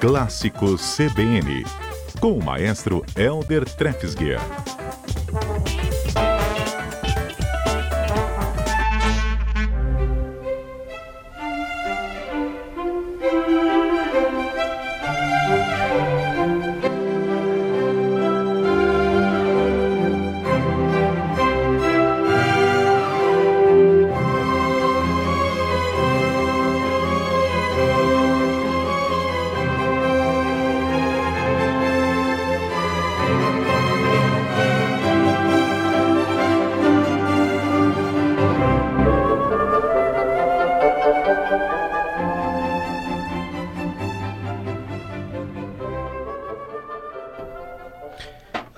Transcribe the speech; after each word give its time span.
Clássicos 0.00 0.82
CBN, 0.94 1.64
com 2.20 2.36
o 2.36 2.44
maestro 2.44 3.02
Elder 3.16 3.64
Trefsguier. 3.64 4.38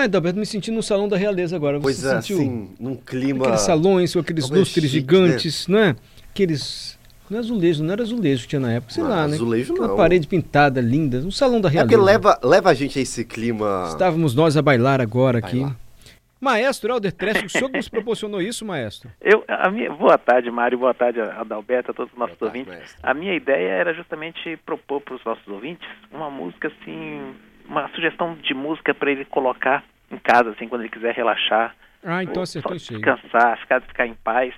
Ah, 0.00 0.04
Adalberto, 0.04 0.38
me 0.38 0.46
senti 0.46 0.70
no 0.70 0.82
salão 0.82 1.08
da 1.08 1.16
realeza 1.16 1.54
agora. 1.56 1.78
Você 1.78 1.82
Pois 1.82 2.04
é, 2.04 2.20
sentiu 2.20 2.38
assim, 2.38 2.70
num 2.80 2.96
clima. 2.96 3.44
aqueles 3.44 3.60
salões 3.62 4.12
com 4.12 4.20
aqueles 4.20 4.48
lustres 4.50 4.90
gigantes, 4.90 5.66
não 5.68 5.78
é? 5.78 5.96
Aqueles. 6.30 6.98
Não 7.28 7.36
é 7.36 7.40
azulejo, 7.40 7.84
não 7.84 7.92
era 7.92 8.02
azulejo 8.02 8.42
que 8.42 8.48
tinha 8.48 8.60
na 8.60 8.72
época, 8.72 8.92
sei 8.92 9.04
Não, 9.04 9.10
lá, 9.10 9.28
né? 9.28 9.34
azulejo 9.34 9.72
Aquela 9.72 9.88
não. 9.88 9.96
parede 9.96 10.26
pintada, 10.26 10.80
linda, 10.80 11.18
um 11.18 11.30
salão 11.30 11.60
da 11.60 11.68
É 11.68 11.72
realeza. 11.72 11.96
porque 11.96 12.04
leva, 12.04 12.40
leva 12.42 12.70
a 12.70 12.74
gente 12.74 12.98
a 12.98 13.02
esse 13.02 13.24
clima. 13.24 13.84
Estávamos 13.88 14.34
nós 14.34 14.56
a 14.56 14.62
bailar 14.62 15.00
agora 15.00 15.38
aqui. 15.38 15.64
Maestro 16.40 16.90
Helder 16.92 17.12
Trest, 17.12 17.44
o 17.44 17.48
senhor 17.50 17.68
que 17.70 17.76
nos 17.76 17.88
proporcionou 17.88 18.40
isso, 18.40 18.64
maestro? 18.64 19.10
Eu, 19.20 19.44
a 19.46 19.70
minha, 19.70 19.92
boa 19.92 20.16
tarde, 20.16 20.50
Mário, 20.50 20.78
boa 20.78 20.94
tarde, 20.94 21.20
Adalberto, 21.20 21.90
a 21.90 21.94
todos 21.94 22.10
os 22.12 22.18
nossos 22.18 22.36
Boa 22.38 22.50
tarde, 22.50 22.66
ouvintes. 22.66 22.80
mestre. 22.94 23.00
A 23.02 23.12
minha 23.14 23.34
ideia 23.34 23.68
era 23.68 23.92
justamente 23.94 24.56
propor 24.64 25.02
para 25.02 25.14
os 25.16 25.24
nossos 25.24 25.46
ouvintes 25.46 25.86
uma 26.10 26.30
música 26.30 26.68
assim, 26.68 27.20
uma 27.70 27.88
sugestão 27.90 28.34
de 28.34 28.52
música 28.52 28.92
para 28.92 29.10
ele 29.12 29.24
colocar 29.24 29.84
em 30.10 30.18
casa, 30.18 30.50
assim, 30.50 30.66
quando 30.68 30.82
ele 30.82 30.90
quiser 30.90 31.14
relaxar, 31.14 31.74
Ah, 32.04 32.22
então 32.22 32.36
ou 32.38 32.42
acertou 32.42 32.76
cheio. 32.78 33.00
descansar, 33.00 33.56
ficar, 33.58 33.80
ficar 33.82 34.06
em 34.06 34.14
paz 34.14 34.52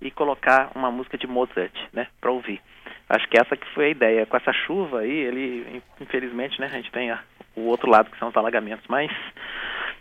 e 0.00 0.10
colocar 0.12 0.70
uma 0.74 0.90
música 0.90 1.18
de 1.18 1.26
Mozart, 1.26 1.74
né, 1.92 2.06
para 2.20 2.30
ouvir. 2.30 2.60
Acho 3.08 3.28
que 3.28 3.36
essa 3.38 3.56
que 3.56 3.66
foi 3.74 3.86
a 3.86 3.90
ideia. 3.90 4.26
Com 4.26 4.36
essa 4.36 4.52
chuva 4.52 5.00
aí, 5.00 5.10
ele, 5.10 5.82
infelizmente, 6.00 6.58
né, 6.60 6.66
a 6.66 6.76
gente 6.76 6.90
tem 6.92 7.10
a- 7.10 7.20
o 7.56 7.62
outro 7.62 7.90
lado 7.90 8.10
que 8.10 8.18
são 8.18 8.28
os 8.28 8.36
alagamentos, 8.36 8.86
mas 8.88 9.10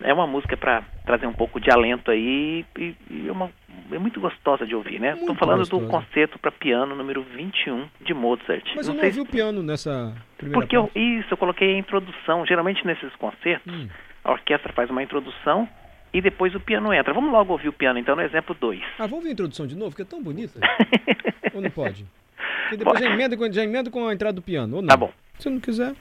é 0.00 0.12
uma 0.14 0.26
música 0.26 0.56
para 0.56 0.82
trazer 1.04 1.26
um 1.26 1.32
pouco 1.32 1.60
de 1.60 1.70
alento 1.70 2.10
aí 2.10 2.64
e, 2.78 2.94
e 3.10 3.28
é, 3.28 3.32
uma, 3.32 3.50
é 3.92 3.98
muito 3.98 4.20
gostosa 4.20 4.66
de 4.66 4.74
ouvir, 4.74 5.00
né? 5.00 5.14
Estou 5.18 5.34
falando 5.34 5.64
do 5.68 5.78
gostosa. 5.78 6.04
concerto 6.06 6.38
para 6.38 6.50
piano 6.50 6.94
número 6.94 7.22
21 7.22 7.86
de 8.04 8.14
Mozart. 8.14 8.64
Mas 8.76 8.86
eu 8.88 8.94
Não 8.94 9.02
não 9.02 9.10
sei 9.10 9.20
ouvi 9.20 9.20
o 9.20 9.26
piano 9.32 9.62
nessa 9.62 10.14
primeira 10.36 10.60
porque 10.60 10.76
eu, 10.76 10.90
isso, 10.94 11.28
eu 11.32 11.36
coloquei 11.36 11.74
a 11.74 11.78
introdução. 11.78 12.44
Geralmente 12.46 12.86
nesses 12.86 13.14
concertos, 13.16 13.72
Hum. 13.72 13.88
a 14.24 14.32
orquestra 14.32 14.72
faz 14.72 14.88
uma 14.90 15.02
introdução 15.02 15.68
e 16.12 16.20
depois 16.20 16.54
o 16.54 16.60
piano 16.60 16.92
entra. 16.92 17.12
Vamos 17.12 17.32
logo 17.32 17.52
ouvir 17.52 17.68
o 17.68 17.72
piano, 17.72 17.98
então, 17.98 18.14
no 18.16 18.22
exemplo 18.22 18.54
2. 18.58 18.80
Ah, 18.98 19.06
vamos 19.06 19.24
ver 19.24 19.30
a 19.30 19.32
introdução 19.32 19.66
de 19.66 19.76
novo, 19.76 19.94
que 19.96 20.02
é 20.02 20.04
tão 20.04 20.22
bonita. 20.22 20.60
ou 21.52 21.60
não 21.60 21.70
pode? 21.70 22.06
Porque 22.62 22.76
depois 22.78 23.00
já 23.00 23.06
emenda, 23.10 23.52
já 23.52 23.62
emenda 23.64 23.90
com 23.90 24.06
a 24.08 24.12
entrada 24.14 24.34
do 24.34 24.42
piano, 24.42 24.76
ou 24.76 24.82
não? 24.82 24.88
Tá 24.88 24.96
bom. 24.96 25.12
Se 25.38 25.50
não 25.50 25.60
quiser. 25.60 25.94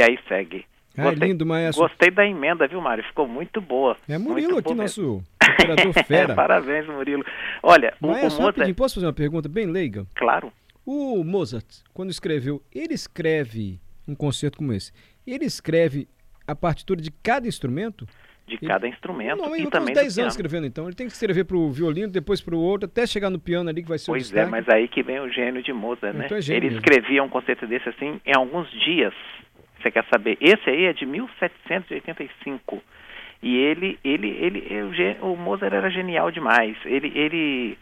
E 0.00 0.02
aí 0.02 0.18
segue. 0.26 0.64
Ah, 0.96 1.04
Gostei- 1.04 1.28
lindo, 1.28 1.44
maestro. 1.46 1.86
Gostei 1.86 2.10
da 2.10 2.26
emenda, 2.26 2.66
viu, 2.66 2.80
Mário? 2.80 3.04
Ficou 3.04 3.28
muito 3.28 3.60
boa. 3.60 3.96
É 4.08 4.16
Murilo 4.18 4.58
aqui, 4.58 4.74
nosso 4.74 5.22
operador 5.60 5.92
fera. 6.06 6.34
Parabéns, 6.34 6.86
Murilo. 6.86 7.22
Olha, 7.62 7.92
o, 8.00 8.06
o 8.06 8.10
Maestro, 8.10 8.30
Mozart, 8.30 8.46
rapidinho, 8.56 8.74
posso 8.74 8.94
fazer 8.94 9.06
uma 9.06 9.12
pergunta 9.12 9.48
bem 9.48 9.66
leiga? 9.66 10.06
claro, 10.14 10.50
O 10.86 11.22
Mozart, 11.22 11.66
quando 11.92 12.10
escreveu, 12.10 12.62
ele 12.74 12.94
escreve 12.94 13.78
um 14.08 14.14
concerto 14.14 14.56
como 14.58 14.72
esse, 14.72 14.90
ele 15.26 15.44
escreve 15.44 16.08
a 16.46 16.56
partitura 16.56 17.00
de 17.00 17.10
cada 17.22 17.46
instrumento? 17.46 18.06
de 18.46 18.56
Ele- 18.56 18.66
cada 18.66 18.88
instrumento 18.88 19.36
Não, 19.38 19.54
ele 19.54 19.66
uns 19.66 19.70
também 19.70 19.94
10 19.94 20.16
do 20.16 20.22
anos 20.22 20.32
escrevendo 20.34 20.66
então. 20.66 20.86
Ele 20.86 20.96
tem 20.96 21.06
que 21.06 21.12
escrever 21.12 21.44
pro 21.44 21.70
violino, 21.70 22.08
depois 22.10 22.40
pro 22.40 22.58
outro, 22.58 22.86
até 22.86 23.06
chegar 23.06 23.30
no 23.30 23.38
piano 23.38 23.70
ali 23.70 23.80
que 23.80 23.88
vai 23.88 23.96
ser 23.96 24.10
o 24.10 24.14
Pois 24.14 24.34
é, 24.34 24.44
mas 24.44 24.68
aí 24.68 24.88
que 24.88 25.04
vem 25.04 25.20
o 25.20 25.28
gênio 25.30 25.62
de 25.62 25.72
Mozart, 25.72 26.16
né? 26.16 26.24
Então 26.24 26.36
é 26.36 26.40
gênio 26.42 26.58
Ele 26.58 26.66
mesmo. 26.74 26.80
escrevia 26.80 27.22
um 27.22 27.28
concerto 27.28 27.64
desse 27.68 27.88
assim 27.90 28.20
em 28.26 28.32
alguns 28.36 28.68
dias. 28.72 29.14
Você 29.80 29.90
quer 29.90 30.04
saber? 30.12 30.36
Esse 30.40 30.68
aí 30.70 30.84
é 30.86 30.92
de 30.92 31.06
1785. 31.06 32.82
E 33.42 33.56
ele, 33.56 33.98
ele, 34.04 34.28
ele, 34.28 34.82
o, 34.82 34.92
gê- 34.94 35.16
o 35.22 35.34
Mozart 35.36 35.72
era 35.72 35.90
genial 35.90 36.30
demais. 36.30 36.76
Ele, 36.84 37.10
ele, 37.14 37.78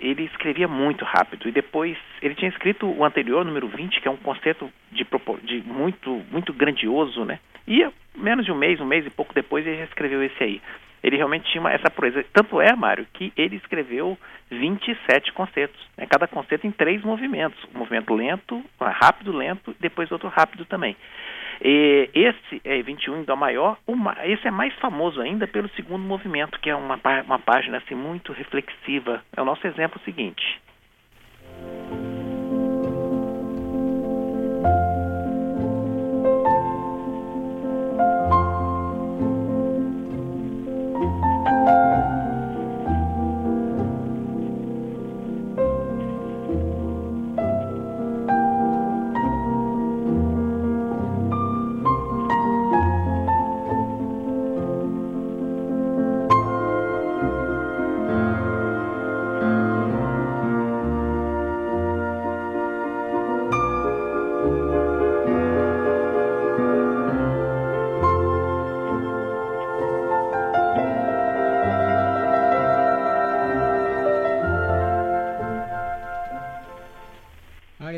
ele 0.00 0.24
escrevia 0.24 0.66
muito 0.66 1.04
rápido. 1.04 1.48
E 1.48 1.52
depois, 1.52 1.96
ele 2.20 2.34
tinha 2.34 2.48
escrito 2.48 2.86
o 2.86 3.04
anterior, 3.04 3.44
número 3.44 3.68
20, 3.68 4.00
que 4.00 4.08
é 4.08 4.10
um 4.10 4.16
concerto 4.16 4.70
de, 4.90 5.06
de 5.44 5.62
muito, 5.66 6.22
muito 6.32 6.52
grandioso, 6.52 7.24
né? 7.24 7.38
E 7.66 7.86
menos 8.16 8.44
de 8.44 8.50
um 8.50 8.56
mês, 8.56 8.80
um 8.80 8.84
mês 8.86 9.06
e 9.06 9.10
pouco 9.10 9.32
depois, 9.32 9.66
ele 9.66 9.76
já 9.78 9.84
escreveu 9.84 10.22
esse 10.22 10.42
aí. 10.42 10.60
Ele 11.02 11.16
realmente 11.16 11.50
tinha 11.50 11.60
uma, 11.60 11.72
essa 11.72 11.90
proeza. 11.90 12.24
Tanto 12.32 12.60
é, 12.60 12.74
Mário, 12.74 13.06
que 13.12 13.32
ele 13.36 13.56
escreveu 13.56 14.18
27 14.50 15.32
concertos. 15.32 15.80
Né? 15.96 16.06
Cada 16.06 16.26
concerto 16.26 16.66
em 16.66 16.70
três 16.70 17.02
movimentos. 17.02 17.58
Um 17.74 17.78
movimento 17.78 18.14
lento, 18.14 18.64
rápido, 18.80 19.32
lento, 19.32 19.74
depois 19.80 20.10
outro 20.10 20.28
rápido 20.28 20.64
também. 20.64 20.96
E 21.62 22.08
esse 22.14 22.60
é 22.64 22.80
21 22.82 23.20
em 23.20 23.24
Dó 23.24 23.34
maior, 23.34 23.76
o 23.86 23.96
ma- 23.96 24.16
esse 24.24 24.46
é 24.46 24.50
mais 24.50 24.72
famoso 24.74 25.20
ainda 25.20 25.46
pelo 25.46 25.68
segundo 25.70 26.04
movimento, 26.04 26.58
que 26.60 26.70
é 26.70 26.74
uma, 26.74 27.00
uma 27.24 27.38
página 27.38 27.78
assim, 27.78 27.94
muito 27.94 28.32
reflexiva. 28.32 29.22
É 29.36 29.42
o 29.42 29.44
nosso 29.44 29.66
exemplo 29.66 30.00
seguinte. 30.04 30.60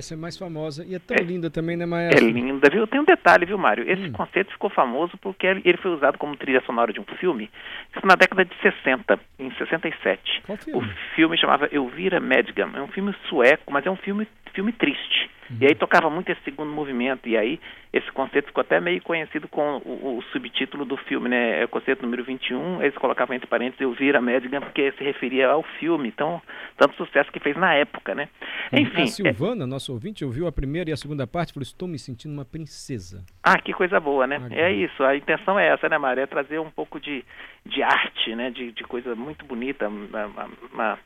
Essa 0.01 0.15
é 0.15 0.17
mais 0.17 0.37
famosa 0.37 0.85
e 0.85 0.95
é 0.95 0.99
tão 0.99 1.17
É. 1.17 1.23
linda 1.23 1.49
também, 1.51 1.77
né, 1.77 1.85
É 1.85 1.87
Maestro? 1.87 2.29
linda, 2.29 2.69
viu? 2.71 2.87
Tem 2.87 2.99
um 3.01 3.05
detalhe, 3.05 3.47
viu, 3.47 3.57
Mário? 3.59 3.89
Esse 3.89 4.03
Hum. 4.09 4.13
conceito 4.13 4.51
ficou 4.51 4.69
famoso 4.71 5.17
porque 5.19 5.47
ele 5.47 5.77
foi 5.77 5.93
usado 5.93 6.19
como 6.19 6.37
trilha 6.37 6.61
sonora 6.67 6.93
de 6.93 6.99
um 7.01 7.05
filme, 7.19 7.49
isso 7.97 8.07
na 8.07 8.15
década 8.17 8.45
de 8.45 8.55
60, 8.61 9.19
em 9.39 9.51
67. 9.53 10.43
Qual 10.47 10.57
O 10.57 10.61
filme? 10.61 10.89
filme 11.15 11.39
chamava 11.39 11.69
Elvira 11.71 12.19
Madigan. 12.19 12.71
É 12.75 12.83
um 12.83 12.89
filme 12.89 13.15
sueco, 13.29 13.71
mas 13.73 13.87
é 13.87 13.91
um 13.91 13.97
filme, 13.97 14.27
filme 14.55 14.73
triste. 14.73 15.31
E 15.59 15.67
aí 15.67 15.75
tocava 15.75 16.09
muito 16.09 16.31
esse 16.31 16.43
segundo 16.43 16.71
movimento. 16.71 17.29
E 17.29 17.37
aí 17.37 17.59
esse 17.93 18.11
conceito 18.13 18.47
ficou 18.47 18.61
até 18.61 18.81
meio 18.81 19.03
conhecido 19.03 19.49
com 19.49 19.79
o, 19.79 20.19
o 20.19 20.23
subtítulo 20.33 20.85
do 20.85 20.97
filme, 20.97 21.29
né? 21.29 21.61
É 21.61 21.65
o 21.65 21.69
conceito 21.69 22.03
número 22.03 22.23
21. 22.23 22.83
Eles 22.83 22.97
colocavam 22.97 23.35
entre 23.35 23.49
parênteses 23.49 23.81
Elvira 23.81 24.21
Madigan 24.21 24.61
porque 24.61 24.93
se 24.93 25.03
referia 25.03 25.49
ao 25.49 25.63
filme. 25.81 26.09
Então, 26.09 26.41
tanto 26.77 26.95
sucesso 26.97 27.33
que 27.33 27.41
fez 27.41 27.57
na 27.57 27.75
época, 27.75 28.15
né? 28.15 28.29
Enfim. 28.73 29.01
a 29.01 29.03
é- 29.03 29.07
Silvana, 29.07 29.67
nossa 29.67 29.91
ouvinte, 29.91 30.25
ouviu 30.25 30.47
a 30.47 30.53
primeira 30.53 30.91
e 30.91 30.93
a 30.93 30.97
segunda 30.97 31.27
parte 31.27 31.51
e 31.51 31.55
falou: 31.55 31.65
Estou 31.65 31.89
me 31.89 31.99
sentindo 31.99 32.33
uma 32.33 32.45
princesa. 32.45 33.25
Ah, 33.43 33.59
que 33.59 33.73
coisa 33.73 33.99
boa, 33.99 34.27
né? 34.27 34.41
Ah, 34.41 34.55
É 34.55 34.73
isso, 34.73 35.03
a 35.03 35.17
intenção 35.17 35.59
é 35.59 35.69
essa, 35.69 35.89
né, 35.89 35.99
Mário? 35.99 36.23
É 36.23 36.27
trazer 36.27 36.61
um 36.61 36.71
pouco 36.71 37.01
de, 37.01 37.25
de 37.67 37.83
arte, 37.83 38.35
né? 38.37 38.51
De, 38.51 38.71
de 38.71 38.85
coisa 38.85 39.17
muito 39.17 39.45
bonita, 39.45 39.89
uma, 39.89 40.27
uma, 40.73 40.99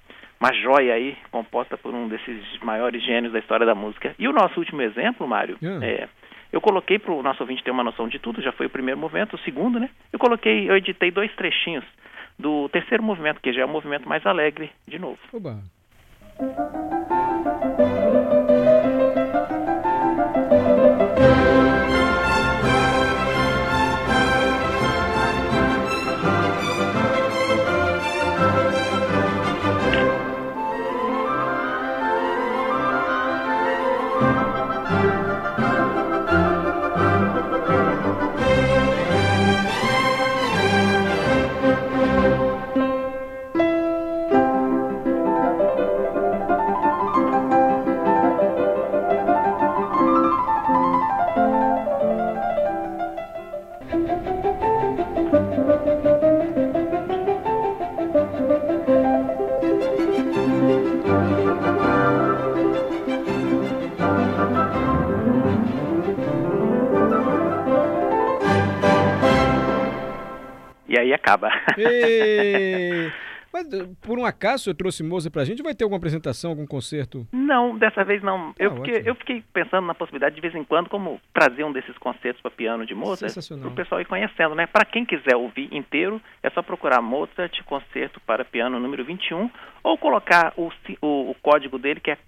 uma- 0.44 0.55
joia 0.55 0.94
aí, 0.94 1.17
composta 1.31 1.76
por 1.76 1.94
um 1.94 2.08
desses 2.08 2.43
maiores 2.62 3.02
gênios 3.05 3.32
da 3.32 3.38
história 3.38 3.67
da 3.67 3.75
música. 3.75 4.14
E 4.19 4.26
o 4.29 4.32
nosso 4.32 4.58
último 4.58 4.82
exemplo, 4.82 5.26
Mário, 5.26 5.56
Ah. 5.62 5.85
é, 5.85 6.08
eu 6.52 6.61
coloquei 6.61 6.99
para 6.99 7.12
o 7.12 7.23
nosso 7.23 7.43
ouvinte 7.43 7.62
ter 7.64 7.70
uma 7.70 7.85
noção 7.85 8.06
de 8.08 8.19
tudo, 8.19 8.41
já 8.43 8.52
foi 8.52 8.67
o 8.67 8.70
primeiro 8.70 8.99
movimento, 9.00 9.35
o 9.35 9.38
segundo, 9.41 9.79
né? 9.81 9.91
Eu 10.12 10.19
coloquei, 10.19 10.69
eu 10.70 10.76
editei 10.76 11.11
dois 11.11 11.35
trechinhos 11.35 11.85
do 12.38 12.69
terceiro 12.69 13.02
movimento, 13.02 13.41
que 13.41 13.52
já 13.52 13.62
é 13.62 13.64
o 13.64 13.69
movimento 13.69 14.08
mais 14.08 14.25
alegre, 14.26 14.70
de 14.87 14.99
novo. 14.99 15.19
Oba. 15.32 15.58
E. 71.79 71.83
Ê! 71.83 73.13
Mas 73.55 73.69
por 74.03 74.19
um 74.19 74.25
acaso 74.27 74.69
eu 74.69 74.75
trouxe 74.75 75.05
Moza 75.05 75.31
pra 75.31 75.45
gente? 75.45 75.63
Vai 75.63 75.77
ter 75.77 75.85
alguma 75.85 75.99
apresentação, 75.99 76.51
algum 76.51 76.67
concerto? 76.67 77.25
Não, 77.33 77.79
dessa 77.79 78.03
vez 78.05 78.21
não. 78.21 78.53
Eu, 78.59 78.73
Ah, 78.73 78.75
fiquei, 78.75 78.95
ótimo. 78.95 79.09
eu 79.11 79.15
fiquei 79.15 79.45
pensando 79.53 79.87
na 79.87 79.95
possibilidade 79.95 80.35
de 80.35 80.41
vez 80.41 80.53
em 80.57 80.65
quando 80.65 80.89
como 80.91 81.21
trazer 81.33 81.63
um 81.63 81.71
desses 81.73 81.97
concertos 81.99 82.43
para 82.43 82.51
piano 82.51 82.85
de 82.85 82.97
Mozart 82.97 83.31
Sensacional. 83.33 83.63
para 83.67 83.73
o 83.73 83.77
pessoal 83.77 84.01
ir 84.01 84.07
conhecendo, 84.07 84.57
né? 84.57 84.67
Para 84.67 84.85
quem 84.85 85.05
quiser 85.05 85.37
ouvir 85.37 85.69
inteiro, 85.73 86.21
é 86.43 86.51
só 86.51 86.63
procurar 86.63 87.01
Mozart 87.01 87.63
concerto 87.63 88.21
para 88.27 88.45
piano 88.45 88.81
número 88.81 89.05
21 89.05 89.49
ou 89.85 89.97
colocar 89.99 90.53
o, 90.57 90.73
o, 91.01 91.31
o 91.31 91.35
código 91.41 91.79
dele 91.79 92.01
que 92.01 92.11
é 92.11 92.19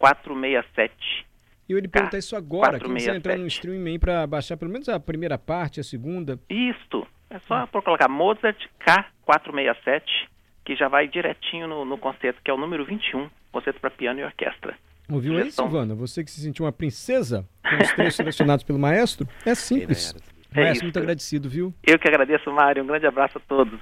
K467. 0.00 0.90
E 1.68 1.72
eu 1.72 1.76
ia 1.78 1.82
lhe 1.82 1.88
perguntar 1.88 2.16
isso 2.18 2.34
agora, 2.34 2.78
que 2.78 2.84
você 2.88 3.06
467. 3.06 3.16
entrar 3.18 3.36
no 3.36 3.46
streaming 3.46 3.98
pra 3.98 4.26
baixar 4.26 4.56
pelo 4.56 4.70
menos 4.70 4.88
a 4.88 4.98
primeira 4.98 5.38
parte, 5.38 5.78
a 5.78 5.84
segunda. 5.84 6.38
Isto. 6.48 7.06
É 7.32 7.36
Hum. 7.36 7.40
só 7.48 7.66
por 7.66 7.82
colocar 7.82 8.08
Mozart 8.08 8.58
K467 8.86 10.02
que 10.64 10.76
já 10.76 10.86
vai 10.88 11.08
direitinho 11.08 11.66
no, 11.66 11.84
no 11.84 11.98
concerto 11.98 12.40
que 12.44 12.50
é 12.50 12.54
o 12.54 12.56
número 12.56 12.84
21, 12.84 13.28
concerto 13.50 13.80
para 13.80 13.90
piano 13.90 14.20
e 14.20 14.24
orquestra. 14.24 14.76
Ouviu 15.10 15.36
aí. 15.36 15.50
Silvana? 15.50 15.94
Você 15.94 16.22
que 16.22 16.30
se 16.30 16.40
sentiu 16.40 16.64
uma 16.64 16.72
princesa 16.72 17.44
com 17.68 17.82
os 17.82 17.92
três 17.92 18.14
selecionados 18.14 18.64
pelo 18.64 18.78
maestro? 18.78 19.26
É 19.44 19.54
simples. 19.54 20.14
É 20.54 20.60
maestro, 20.60 20.74
isso. 20.76 20.84
muito 20.84 20.98
agradecido, 20.98 21.48
viu? 21.48 21.74
Eu 21.82 21.98
que 21.98 22.06
agradeço, 22.06 22.50
Mário. 22.52 22.82
Um 22.84 22.86
grande 22.86 23.06
abraço 23.06 23.38
a 23.38 23.40
todos. 23.40 23.80